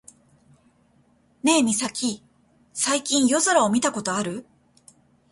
[1.43, 2.23] ねえミサキ、
[2.73, 4.47] 最近夜空を見たことある？